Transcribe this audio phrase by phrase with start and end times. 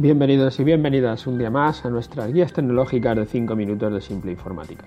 [0.00, 4.30] Bienvenidos y bienvenidas un día más a nuestras guías tecnológicas de 5 minutos de simple
[4.30, 4.84] informática,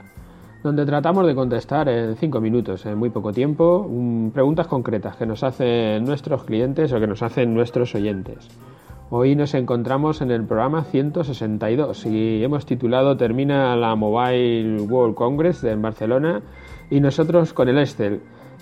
[0.63, 3.91] donde tratamos de contestar en 5 minutos, en muy poco tiempo,
[4.33, 8.47] preguntas concretas que nos hacen nuestros clientes o que nos hacen nuestros oyentes.
[9.09, 15.61] Hoy nos encontramos en el programa 162 y hemos titulado Termina la Mobile World Congress
[15.65, 16.41] en Barcelona
[16.89, 18.21] y nosotros con el Excel.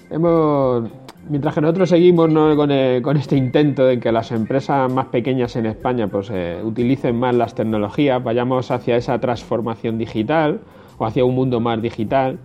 [0.10, 0.90] Hemos
[1.30, 2.30] mientras que nosotros seguimos
[2.70, 7.18] eh, con, este intento de que las empresas más pequeñas en España pues, eh, utilicen
[7.18, 10.60] más las tecnologías, vayamos hacia esa transformación digital
[10.98, 12.40] o hacia un mundo más digital.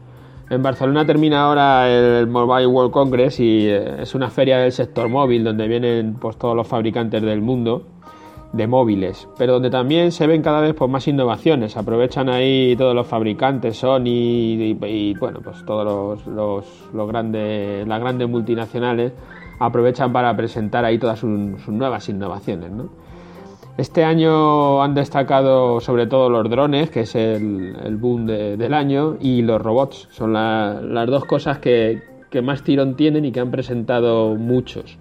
[0.50, 5.08] En Barcelona termina ahora el Mobile World Congress y eh, es una feria del sector
[5.08, 7.86] móvil donde vienen pues, todos los fabricantes del mundo
[8.54, 11.76] de móviles, pero donde también se ven cada vez pues, más innovaciones.
[11.76, 19.12] Aprovechan ahí todos los fabricantes, Sony y, bueno, pues todos los, grandes, las grandes multinacionales
[19.58, 21.30] aprovechan para presentar ahí todas sus,
[21.68, 22.70] nuevas innovaciones.
[23.77, 29.42] Este año han destacado sobre todo los drones, que es el, boom del año, y
[29.42, 30.08] los robots.
[30.12, 32.00] Son las dos cosas que
[32.42, 34.98] más tirón tienen y que han presentado muchos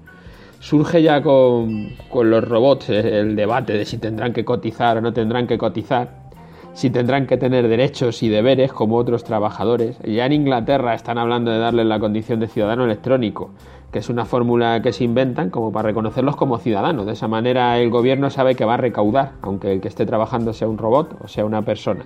[0.64, 5.46] surge ya con, los robots el debate de si tendrán que cotizar o no tendrán
[5.46, 6.24] que cotizar,
[6.72, 10.00] si tendrán que tener derechos y deberes como otros trabajadores.
[10.06, 13.52] Ya en Inglaterra están hablando de darles la condición de ciudadano electrónico,
[13.92, 17.06] que es una fórmula que se inventan como para reconocerlos como ciudadanos.
[17.06, 20.54] De esa manera el gobierno sabe que va a recaudar, aunque el que esté trabajando
[20.54, 22.06] sea un robot o sea una persona.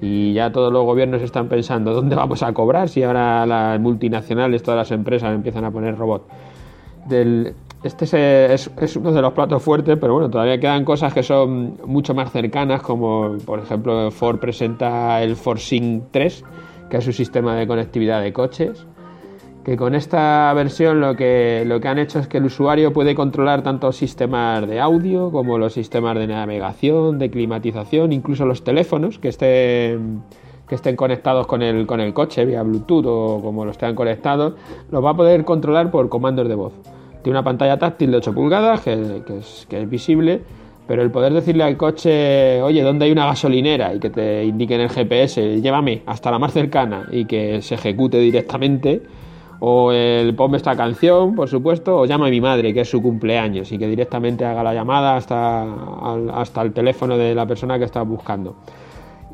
[0.00, 4.62] Y ya todos los gobiernos están pensando dónde vamos a cobrar si ahora las multinacionales,
[4.62, 6.26] todas las empresas empiezan a poner robots.
[7.08, 7.54] Del,
[7.86, 12.14] este es, uno de los platos fuertes, pero bueno, todavía quedan cosas que son mucho
[12.14, 16.44] más cercanas, como por ejemplo Ford presenta el ForSync 3,
[16.90, 18.86] que es su sistema de conectividad de coches,
[19.64, 23.14] que con esta versión lo que, lo que han hecho es que el usuario puede
[23.14, 29.18] controlar tanto sistemas de audio como los sistemas de navegación, de climatización, incluso los teléfonos
[29.18, 30.22] que estén
[30.68, 34.54] que estén conectados con el, con el coche vía Bluetooth o como los estén conectados,
[34.90, 36.72] los va a poder controlar por comandos de voz.
[37.26, 38.92] Tiene una pantalla táctil de 8 pulgadas que,
[39.36, 40.42] es, visible,
[40.86, 43.92] pero el poder decirle al coche, oye, ¿dónde hay una gasolinera?
[43.92, 47.74] Y que te indique en el GPS, llévame hasta la más cercana y que se
[47.74, 49.02] ejecute directamente.
[49.58, 53.02] O el ponme esta canción, por supuesto, o llama a mi madre, que es su
[53.02, 55.64] cumpleaños, y que directamente haga la llamada hasta,
[56.32, 58.54] hasta el teléfono de la persona que está buscando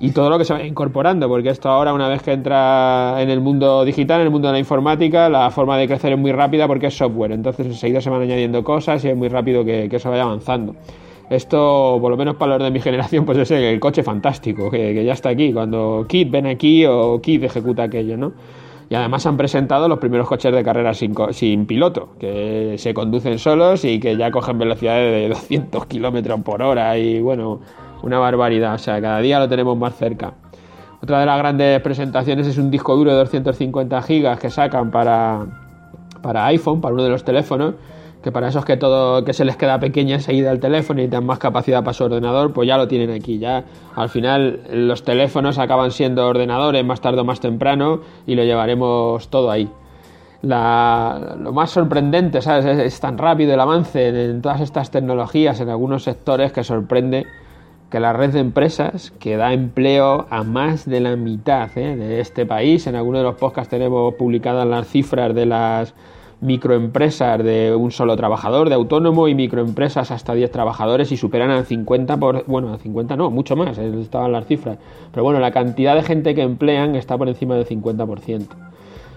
[0.00, 3.30] y todo lo que se va incorporando, porque esto ahora una vez que entra en
[3.30, 6.32] el mundo digital, en el mundo de la informática, la forma de crecer es muy
[6.32, 9.88] rápida porque es software, entonces enseguida se van añadiendo cosas y es muy rápido que,
[9.90, 10.74] eso vaya avanzando.
[11.30, 15.04] Esto, por lo menos para los de mi generación, pues es el, coche fantástico, que,
[15.04, 18.32] ya está aquí, cuando Kit ven aquí o Kit ejecuta aquello, ¿no?
[18.90, 23.38] Y además han presentado los primeros coches de carrera sin, sin piloto, que se conducen
[23.38, 27.60] solos y que ya cogen velocidades de 200 kilómetros por hora y bueno,
[28.02, 30.34] una barbaridad, o sea, cada día lo tenemos más cerca.
[31.02, 35.46] Otra de las grandes presentaciones es un disco duro de 250 gigas que sacan para,
[36.22, 37.74] para iPhone, para uno de los teléfonos,
[38.22, 41.26] que para esos que todo que se les queda pequeña enseguida el teléfono y dan
[41.26, 43.40] más capacidad para su ordenador, pues ya lo tienen aquí.
[43.40, 43.64] Ya
[43.96, 49.28] al final los teléfonos acaban siendo ordenadores más tarde o más temprano y lo llevaremos
[49.28, 49.68] todo ahí.
[50.42, 52.64] lo más sorprendente, ¿sabes?
[52.64, 57.26] Es, es, tan rápido el avance en todas estas tecnologías en algunos sectores que sorprende
[57.92, 61.94] que la red de empresas que da empleo a más de la mitad ¿eh?
[61.94, 62.86] de este país.
[62.86, 65.94] En alguno de los podcasts tenemos publicadas las cifras de las
[66.40, 71.66] microempresas de un solo trabajador, de autónomo y microempresas hasta 10 trabajadores y superan al
[71.66, 74.78] 50 por, bueno, al 50 no, mucho más, eh, estaban las cifras.
[75.10, 78.46] Pero bueno, la cantidad de gente que emplean está por encima del 50%.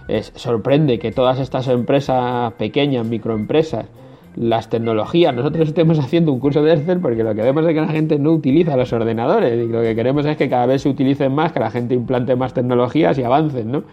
[0.10, 3.86] Es, sorprende que todas estas empresas pequeñas, microempresas,
[4.36, 5.34] las tecnologías.
[5.34, 8.20] Nosotros estemos haciendo un curso de Excel porque lo que vemos es que la gente
[8.20, 11.52] no utiliza los ordenadores y lo que queremos es que cada vez se utilicen más,
[11.52, 13.84] que la gente implante más tecnologías y avancen, ¿no?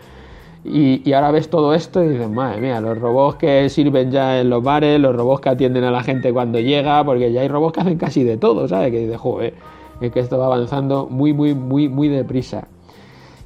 [0.65, 4.49] Y, ahora ves todo esto y dices, madre mía, los robots que sirven ya en
[4.49, 7.75] los bares, los robots que atienden a la gente cuando llega, porque ya hay robots
[7.75, 8.93] que hacen casi de todo, ¿sabes?
[8.93, 9.55] Que dices, joder,
[10.01, 12.69] es que esto va avanzando muy, muy, muy, muy deprisa.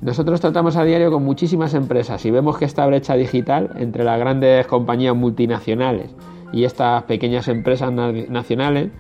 [0.03, 4.19] Nosotros tratamos a diario con muchísimas empresas y vemos que esta brecha digital entre las
[4.21, 6.15] grandes compañías multinacionales
[6.53, 8.91] y estas pequeñas empresas nacionales,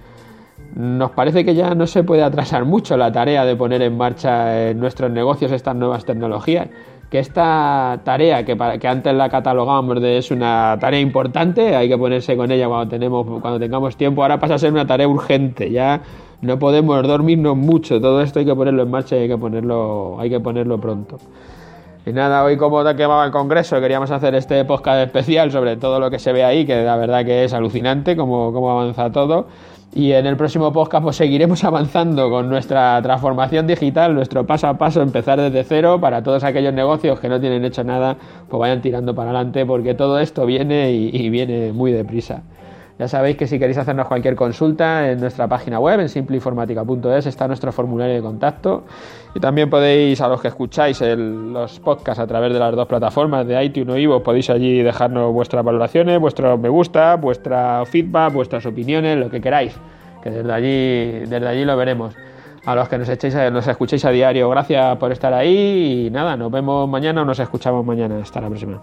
[0.75, 4.70] nos parece que ya no se puede atrasar mucho la tarea de poner en marcha
[4.70, 6.69] en nuestros negocios estas nuevas tecnologías.
[7.10, 11.96] Que esta tarea que, que antes la catalogamos de es una tarea importante, hay que
[11.96, 15.70] ponerse con ella cuando, tenemos, cuando tengamos tiempo, ahora pasa a ser una tarea urgente.
[15.70, 16.02] Ya
[16.43, 20.16] no podemos dormirnos mucho, todo esto hay que ponerlo en marcha y hay que ponerlo,
[20.19, 21.19] hay que ponerlo pronto.
[22.06, 25.99] Y nada, hoy como te quemaba el Congreso, queríamos hacer este podcast especial sobre todo
[25.99, 29.49] lo que se ve ahí, que la verdad que es alucinante cómo, cómo avanza todo.
[29.93, 34.79] Y en el próximo podcast pues seguiremos avanzando con nuestra transformación digital, nuestro paso a
[34.79, 38.17] paso, empezar desde cero para todos aquellos negocios que no tienen hecho nada,
[38.49, 42.44] pues vayan tirando para adelante porque todo esto viene y, y viene muy deprisa.
[42.98, 47.46] Ya sabéis que si queréis hacernos cualquier consulta en nuestra página web, en simpleinformática.es, está
[47.46, 48.84] nuestro formulario de contacto.
[49.34, 53.46] Y también podéis, a los que escucháis los podcasts a través de las dos plataformas
[53.46, 58.64] de iTunes o Ivo, podéis allí dejarnos vuestras valoraciones, vuestros me gusta, vuestra feedback, vuestras
[58.64, 59.78] opiniones, lo que queráis.
[60.22, 62.16] Que desde allí, desde allí lo veremos.
[62.64, 66.37] A los que nos, echéis, nos escuchéis a diario, gracias por estar ahí y nada,
[66.37, 68.20] nos vemos mañana o nos escuchamos mañana.
[68.22, 68.82] Hasta la próxima.